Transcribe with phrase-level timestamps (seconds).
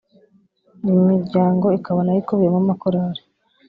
[0.87, 3.21] Iyi miryango ikaba nayo ikubiyemo amakorali